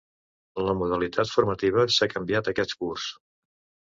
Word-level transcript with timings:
La 0.67 0.71
modalitat 0.77 1.33
formativa 1.33 1.85
s'ha 1.97 2.09
canviat 2.13 2.51
aquest 2.53 2.75
curs. 2.79 3.09